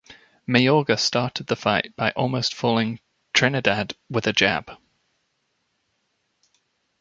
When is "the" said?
1.45-1.55